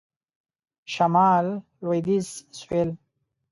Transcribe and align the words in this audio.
شمال.. 0.93 1.45
لویدیځ.. 1.83 2.27
سوېل.. 2.59 2.89